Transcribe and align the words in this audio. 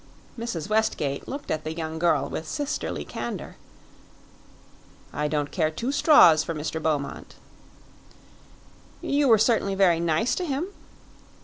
Mrs. 0.35 0.67
Westgate 0.67 1.27
looked 1.27 1.51
at 1.51 1.63
the 1.63 1.73
young 1.75 1.99
girl 1.99 2.27
with 2.27 2.47
sisterly 2.47 3.05
candor. 3.05 3.55
"I 5.13 5.27
don't 5.27 5.51
care 5.51 5.69
two 5.69 5.91
straws 5.91 6.43
for 6.43 6.55
Mr. 6.55 6.81
Beaumont." 6.81 7.35
"You 9.01 9.27
were 9.27 9.37
certainly 9.37 9.75
very 9.75 9.99
nice 9.99 10.33
to 10.33 10.45
him." 10.47 10.69